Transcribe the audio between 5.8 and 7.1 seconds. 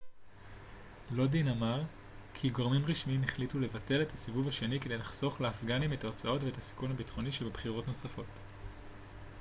את ההוצאות ואת הסיכון